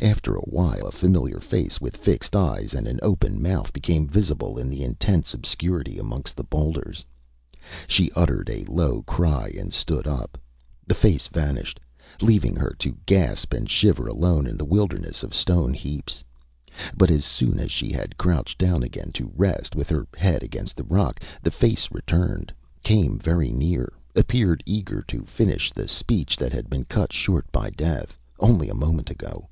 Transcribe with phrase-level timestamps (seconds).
[0.00, 4.56] After a while a familiar face with fixed eyes and an open mouth became visible
[4.56, 7.04] in the intense obscurity amongst the boulders.
[7.88, 10.38] She uttered a low cry and stood up.
[10.86, 11.80] The face vanished,
[12.22, 16.22] leaving her to gasp and shiver alone in the wilderness of stone heaps.
[16.96, 20.76] But as soon as she had crouched down again to rest, with her head against
[20.76, 22.52] the rock, the face returned,
[22.84, 27.68] came very near, appeared eager to finish the speech that had been cut short by
[27.70, 29.48] death, only a moment ago.